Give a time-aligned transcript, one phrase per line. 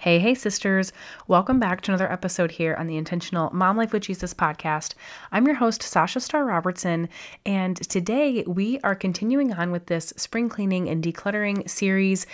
[0.00, 0.94] Hey, hey, sisters.
[1.28, 4.94] Welcome back to another episode here on the Intentional Mom Life with Jesus podcast.
[5.30, 7.06] I'm your host, Sasha Star Robertson,
[7.44, 12.24] and today we are continuing on with this spring cleaning and decluttering series.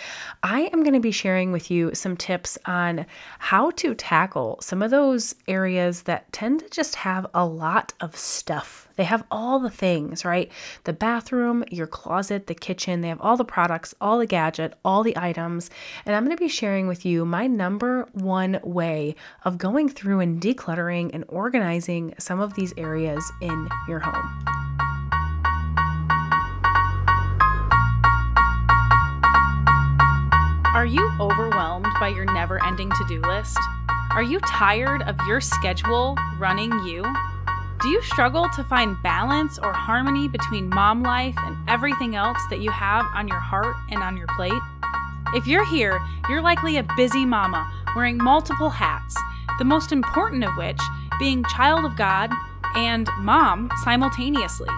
[0.43, 3.05] I am going to be sharing with you some tips on
[3.39, 8.15] how to tackle some of those areas that tend to just have a lot of
[8.15, 10.51] stuff they have all the things, right?
[10.83, 15.03] The bathroom, your closet, the kitchen, they have all the products, all the gadget, all
[15.03, 15.69] the items.
[16.05, 20.19] And I'm going to be sharing with you my number one way of going through
[20.19, 24.45] and decluttering and organizing some of these areas in your home.
[30.77, 33.57] Are you overwhelmed by your never ending to do list?
[34.11, 37.03] Are you tired of your schedule running you?
[37.81, 42.59] Do you struggle to find balance or harmony between mom life and everything else that
[42.59, 44.53] you have on your heart and on your plate?
[45.33, 45.99] If you're here,
[46.29, 49.13] you're likely a busy mama wearing multiple hats,
[49.59, 50.79] the most important of which
[51.19, 52.31] being child of God
[52.75, 54.69] and mom simultaneously.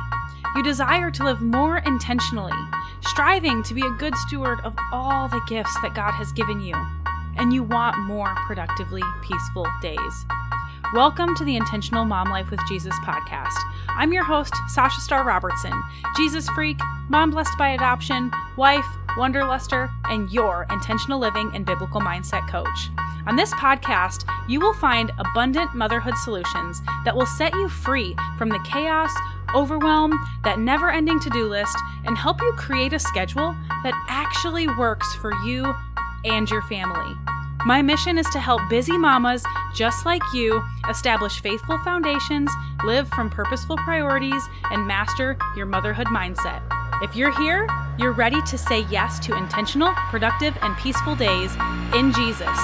[0.56, 2.58] You desire to live more intentionally,
[3.02, 6.73] striving to be a good steward of all the gifts that God has given you,
[7.38, 10.25] and you want more productively peaceful days.
[10.95, 13.56] Welcome to the Intentional Mom Life with Jesus podcast.
[13.89, 15.80] I'm your host, Sasha Star Robertson,
[16.17, 18.88] Jesus freak, mom blessed by adoption, wife,
[19.18, 22.90] wanderluster, and your intentional living and biblical mindset coach.
[23.28, 28.50] On this podcast, you will find abundant motherhood solutions that will set you free from
[28.50, 29.12] the chaos,
[29.54, 34.68] overwhelm, that never ending to do list, and help you create a schedule that actually
[34.68, 35.74] works for you
[36.26, 37.16] and your family.
[37.66, 39.44] My mission is to help busy mamas
[39.74, 42.50] just like you establish faithful foundations,
[42.86, 46.62] live from purposeful priorities, and master your motherhood mindset.
[47.04, 47.68] If you're here,
[48.00, 51.53] you're ready to say yes to intentional, productive, and peaceful days
[51.94, 52.58] in Jesus.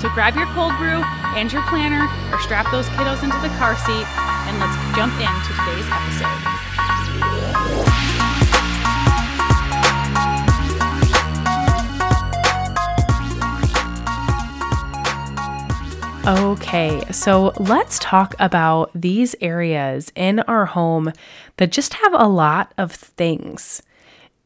[0.00, 1.02] So grab your cold brew
[1.36, 4.06] and your planner, or strap those kiddos into the car seat,
[4.48, 6.58] and let's jump into today's episode.
[16.26, 21.12] Okay, so let's talk about these areas in our home
[21.56, 23.82] that just have a lot of things.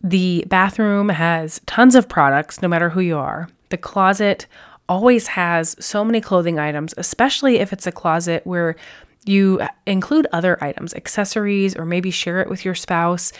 [0.02, 3.48] The bathroom has tons of products, no matter who you are.
[3.68, 4.46] The closet
[4.88, 8.76] always has so many clothing items, especially if it's a closet where
[9.24, 13.32] you include other items, accessories, or maybe share it with your spouse.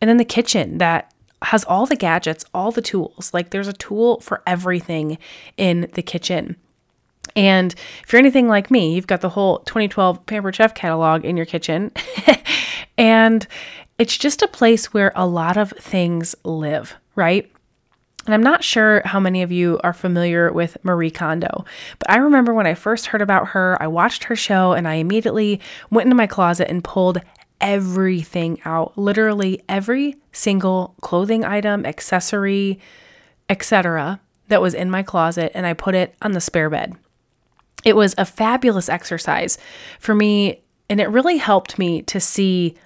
[0.00, 3.32] And then the kitchen that has all the gadgets, all the tools.
[3.32, 5.18] Like there's a tool for everything
[5.56, 6.56] in the kitchen.
[7.36, 11.36] And if you're anything like me, you've got the whole 2012 Pampered Chef catalog in
[11.36, 11.92] your kitchen.
[12.98, 13.46] and
[14.00, 17.50] it's just a place where a lot of things live, right?
[18.26, 21.64] And I'm not sure how many of you are familiar with Marie Kondo,
[21.98, 24.94] but I remember when I first heard about her, I watched her show and I
[24.94, 25.60] immediately
[25.90, 27.18] went into my closet and pulled
[27.60, 28.96] everything out.
[28.98, 32.80] Literally every single clothing item, accessory,
[33.48, 34.20] etc.
[34.48, 36.96] that was in my closet and I put it on the spare bed
[37.84, 39.58] it was a fabulous exercise
[39.98, 40.62] for me.
[40.88, 42.76] And it really helped me to see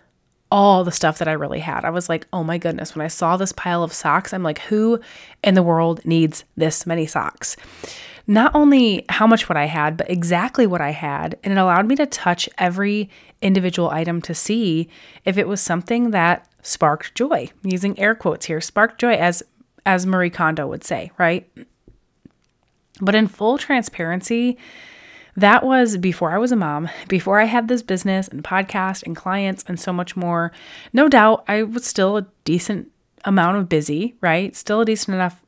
[0.50, 1.84] all the stuff that I really had.
[1.84, 4.60] I was like, oh my goodness, when I saw this pile of socks, I'm like,
[4.60, 5.00] who
[5.42, 7.56] in the world needs this many socks?
[8.26, 11.38] Not only how much what I had, but exactly what I had.
[11.42, 13.10] And it allowed me to touch every
[13.42, 14.88] individual item to see
[15.24, 19.42] if it was something that sparked joy, using air quotes here, sparked joy as
[19.86, 21.46] as Marie Kondo would say, right?
[23.00, 24.56] But in full transparency,
[25.36, 29.16] that was before I was a mom, before I had this business and podcast and
[29.16, 30.52] clients and so much more.
[30.92, 32.90] No doubt I was still a decent
[33.24, 34.54] amount of busy, right?
[34.54, 35.42] Still a decent enough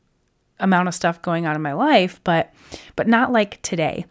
[0.59, 2.53] amount of stuff going on in my life, but
[2.97, 4.07] but not like today.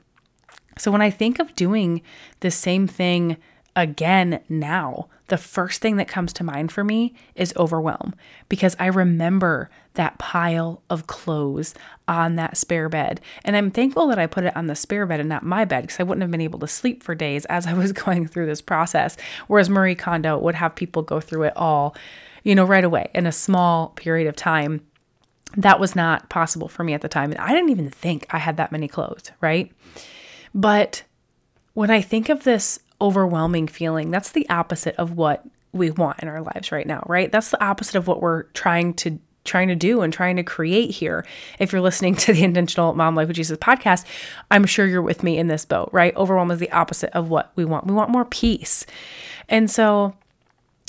[0.77, 2.01] So when I think of doing
[2.41, 3.37] the same thing
[3.75, 8.13] again now, the first thing that comes to mind for me is overwhelm
[8.47, 11.73] because I remember that pile of clothes
[12.07, 13.21] on that spare bed.
[13.43, 15.81] And I'm thankful that I put it on the spare bed and not my bed
[15.81, 18.45] because I wouldn't have been able to sleep for days as I was going through
[18.45, 19.17] this process.
[19.47, 21.95] Whereas Marie Kondo would have people go through it all,
[22.43, 24.85] you know, right away in a small period of time.
[25.57, 27.31] That was not possible for me at the time.
[27.31, 29.71] And I didn't even think I had that many clothes, right?
[30.53, 31.03] But
[31.73, 34.11] when I think of this overwhelming feeling.
[34.11, 37.31] That's the opposite of what we want in our lives right now, right?
[37.31, 40.89] That's the opposite of what we're trying to trying to do and trying to create
[40.89, 41.23] here.
[41.59, 44.05] If you're listening to the Intentional Mom Life with Jesus podcast,
[44.51, 46.15] I'm sure you're with me in this boat, right?
[46.15, 47.85] Overwhelm is the opposite of what we want.
[47.85, 48.85] We want more peace.
[49.47, 50.15] And so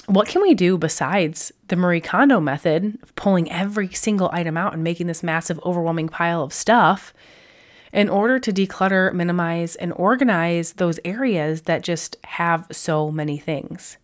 [0.07, 4.73] what can we do besides the Marie Kondo method of pulling every single item out
[4.73, 7.13] and making this massive overwhelming pile of stuff?
[7.97, 13.97] In order to declutter, minimize, and organize those areas that just have so many things.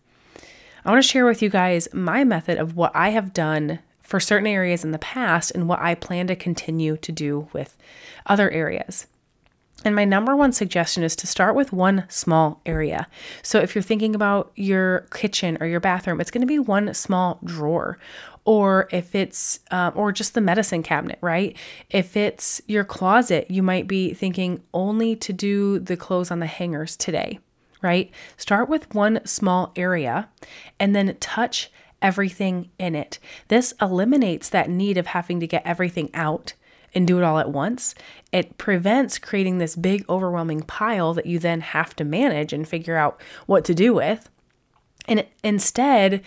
[0.83, 4.19] I want to share with you guys my method of what I have done for
[4.19, 7.77] certain areas in the past and what I plan to continue to do with
[8.25, 9.05] other areas.
[9.85, 13.07] And my number one suggestion is to start with one small area.
[13.43, 16.93] So if you're thinking about your kitchen or your bathroom, it's going to be one
[16.93, 17.99] small drawer.
[18.45, 21.55] Or if it's, uh, or just the medicine cabinet, right?
[21.89, 26.45] If it's your closet, you might be thinking only to do the clothes on the
[26.45, 27.39] hangers today,
[27.81, 28.11] right?
[28.35, 30.29] Start with one small area
[30.79, 33.17] and then touch everything in it.
[33.47, 36.53] This eliminates that need of having to get everything out
[36.93, 37.95] and do it all at once.
[38.31, 42.97] It prevents creating this big, overwhelming pile that you then have to manage and figure
[42.97, 44.29] out what to do with.
[45.07, 46.21] And instead,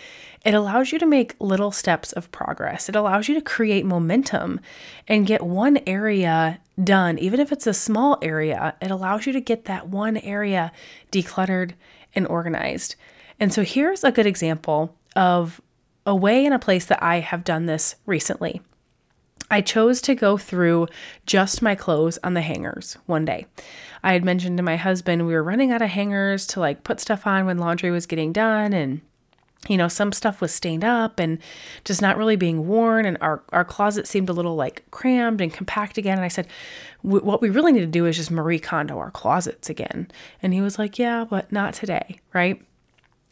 [0.45, 2.89] it allows you to make little steps of progress.
[2.89, 4.61] It allows you to create momentum
[5.09, 8.75] and get one area done, even if it's a small area.
[8.81, 10.73] It allows you to get that one area
[11.11, 11.73] decluttered
[12.15, 12.97] and organized.
[13.41, 15.61] And so here's a good example of
[16.05, 18.61] a way and a place that I have done this recently.
[19.51, 20.89] I chose to go through
[21.25, 23.47] just my clothes on the hangers one day.
[24.03, 27.01] I had mentioned to my husband we were running out of hangers to like put
[27.01, 29.01] stuff on when laundry was getting done and
[29.69, 31.39] you know some stuff was stained up and
[31.85, 35.53] just not really being worn and our our closet seemed a little like crammed and
[35.53, 36.47] compact again and I said
[37.03, 40.11] what we really need to do is just Marie Kondo our closets again.
[40.43, 42.61] And he was like, "Yeah, but not today." Right?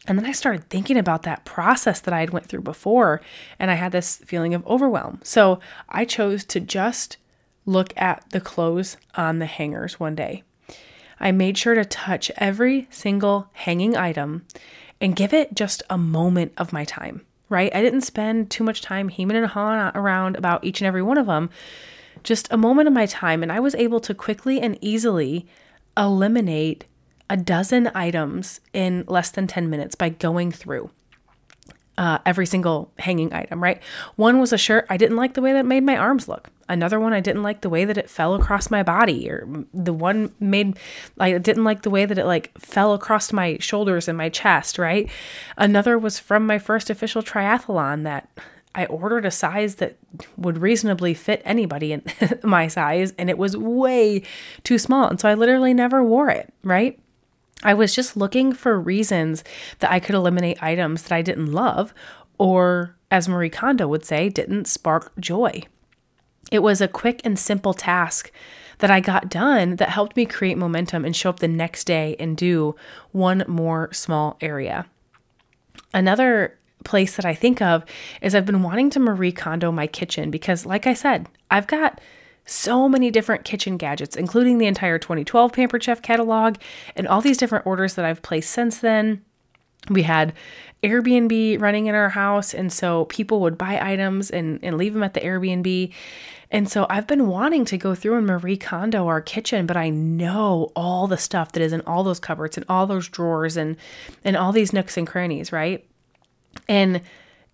[0.07, 3.21] And then I started thinking about that process that I had went through before
[3.57, 5.19] and I had this feeling of overwhelm.
[5.23, 5.59] So
[5.89, 7.17] I chose to just
[7.65, 10.43] look at the clothes on the hangers one day.
[11.19, 14.45] I made sure to touch every single hanging item
[15.01, 17.73] and give it just a moment of my time, right?
[17.75, 21.17] I didn't spend too much time hemming and hawing around about each and every one
[21.17, 21.49] of them,
[22.23, 23.43] just a moment of my time.
[23.43, 25.47] And I was able to quickly and easily
[25.97, 26.85] eliminate
[27.29, 30.89] a dozen items in less than 10 minutes by going through
[31.97, 33.81] uh, every single hanging item, right?
[34.15, 34.85] One was a shirt.
[34.89, 36.49] I didn't like the way that made my arms look.
[36.67, 39.93] Another one, I didn't like the way that it fell across my body, or the
[39.93, 40.77] one made,
[41.19, 44.77] I didn't like the way that it like fell across my shoulders and my chest,
[44.77, 45.09] right?
[45.57, 48.29] Another was from my first official triathlon that
[48.73, 49.97] I ordered a size that
[50.35, 52.03] would reasonably fit anybody in
[52.43, 54.23] my size, and it was way
[54.63, 55.07] too small.
[55.07, 56.99] And so I literally never wore it, right?
[57.63, 59.43] I was just looking for reasons
[59.79, 61.93] that I could eliminate items that I didn't love
[62.37, 65.63] or, as Marie Kondo would say, didn't spark joy.
[66.51, 68.31] It was a quick and simple task
[68.79, 72.15] that I got done that helped me create momentum and show up the next day
[72.19, 72.75] and do
[73.11, 74.85] one more small area.
[75.93, 77.85] Another place that I think of
[78.21, 82.01] is I've been wanting to Marie Kondo my kitchen because, like I said, I've got
[82.45, 86.57] so many different kitchen gadgets, including the entire 2012 Pampered Chef catalog
[86.95, 89.23] and all these different orders that I've placed since then.
[89.89, 90.33] We had
[90.83, 95.03] Airbnb running in our house, and so people would buy items and, and leave them
[95.03, 95.91] at the Airbnb.
[96.51, 99.89] And so I've been wanting to go through and Marie Kondo our kitchen, but I
[99.89, 103.77] know all the stuff that is in all those cupboards and all those drawers and
[104.23, 105.85] and all these nooks and crannies, right?
[106.67, 107.01] And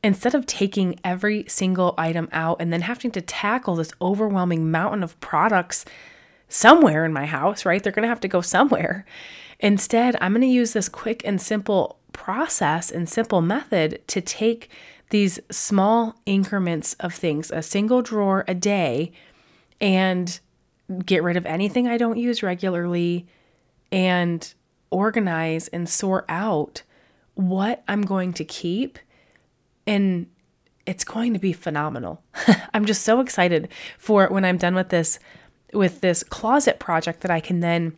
[0.03, 5.03] instead of taking every single item out and then having to tackle this overwhelming mountain
[5.03, 5.85] of products
[6.49, 7.81] somewhere in my house, right?
[7.81, 9.05] They're going to have to go somewhere.
[9.59, 14.69] Instead, I'm going to use this quick and simple process and simple method to take
[15.11, 19.11] these small increments of things, a single drawer a day,
[19.79, 20.39] and
[21.05, 23.27] get rid of anything I don't use regularly
[23.91, 24.53] and
[24.89, 26.83] organize and sort out
[27.35, 28.99] what I'm going to keep
[29.91, 30.27] and
[30.85, 32.23] it's going to be phenomenal.
[32.73, 33.67] I'm just so excited
[33.97, 35.19] for when I'm done with this
[35.73, 37.97] with this closet project that I can then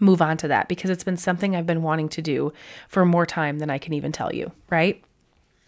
[0.00, 2.52] move on to that because it's been something I've been wanting to do
[2.88, 5.02] for more time than I can even tell you, right?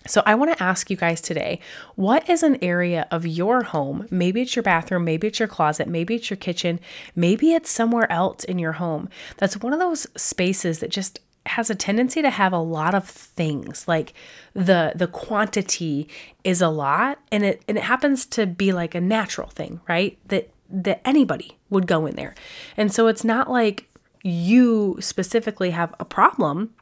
[0.07, 1.59] So, I want to ask you guys today
[1.95, 4.07] what is an area of your home?
[4.11, 6.81] Maybe it's your bathroom, maybe it's your closet, maybe it's your kitchen,
[7.15, 9.09] maybe it's somewhere else in your home.
[9.39, 13.09] That's one of those spaces that just has a tendency to have a lot of
[13.09, 14.15] things like
[14.55, 16.09] the the quantity
[16.45, 20.19] is a lot and it and it happens to be like a natural thing right?
[20.29, 22.35] That that anybody would go in there.
[22.77, 23.89] And so it's not like
[24.23, 26.75] you specifically have a problem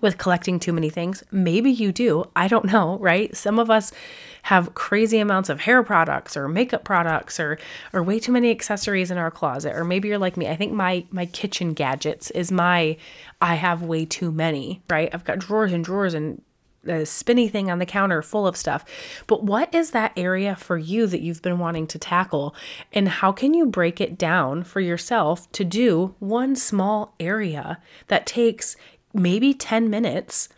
[0.00, 1.24] with collecting too many things.
[1.30, 2.30] Maybe you do.
[2.36, 3.34] I don't know, right?
[3.36, 3.92] Some of us
[4.42, 7.58] have crazy amounts of hair products or makeup products or
[7.92, 9.74] or way too many accessories in our closet.
[9.74, 10.48] Or maybe you're like me.
[10.48, 12.96] I think my my kitchen gadgets is my
[13.40, 15.10] I have way too many, right?
[15.12, 16.42] I've got drawers and drawers and
[16.88, 18.84] a spinny thing on the counter full of stuff.
[19.26, 22.54] But what is that area for you that you've been wanting to tackle?
[22.92, 28.26] And how can you break it down for yourself to do one small area that
[28.26, 28.76] takes
[29.16, 30.48] maybe 10 minutes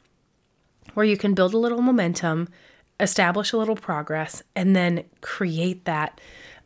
[0.95, 2.49] where you can build a little momentum,
[3.01, 6.21] establish a little progress, and then create that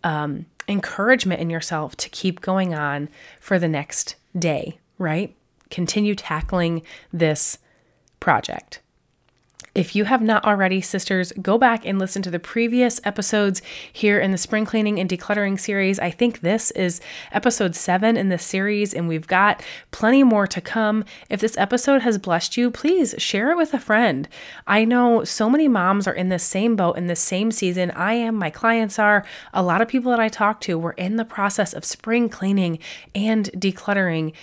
[0.05, 3.09] um, encouragement in yourself to keep going on
[3.41, 5.35] for the next day, right?
[5.71, 6.83] Continue tackling
[7.13, 7.59] this
[8.21, 8.82] project.
[9.75, 14.21] If you have not already, sisters, go back and listen to the previous episodes here
[14.21, 15.99] in the spring cleaning and decluttering series.
[15.99, 17.01] I think this is
[17.31, 21.07] episode seven in the series, and we've got plenty more to come.
[21.31, 24.29] If this episode has blessed you, please share it with a friend.
[24.67, 27.93] I know so many moms are in the same boat in the same season.
[27.93, 29.25] I am, my clients are,
[29.55, 32.79] a lot of people that I talk to were in the process of spring cleaning
[33.15, 34.35] and decluttering.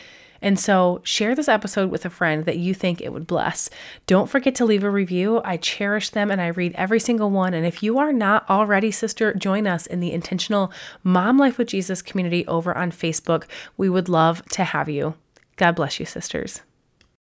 [0.41, 3.69] And so share this episode with a friend that you think it would bless.
[4.07, 5.41] Don't forget to leave a review.
[5.43, 7.53] I cherish them and I read every single one.
[7.53, 10.71] And if you are not already, sister, join us in the intentional
[11.03, 13.45] Mom Life with Jesus community over on Facebook.
[13.77, 15.15] We would love to have you.
[15.57, 16.61] God bless you, sisters.